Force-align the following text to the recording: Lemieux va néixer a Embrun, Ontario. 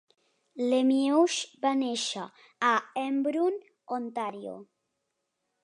Lemieux 0.69 1.35
va 1.65 1.73
néixer 1.81 2.25
a 2.71 2.73
Embrun, 3.03 3.61
Ontario. 4.01 4.57